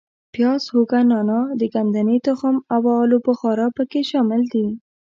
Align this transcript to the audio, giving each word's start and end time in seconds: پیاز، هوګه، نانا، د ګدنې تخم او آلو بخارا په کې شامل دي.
پیاز، 0.33 0.63
هوګه، 0.73 0.99
نانا، 1.09 1.41
د 1.59 1.61
ګدنې 1.73 2.17
تخم 2.27 2.55
او 2.73 2.81
آلو 3.01 3.17
بخارا 3.25 3.67
په 3.77 3.83
کې 3.91 4.01
شامل 4.09 4.41
دي. 4.53 4.67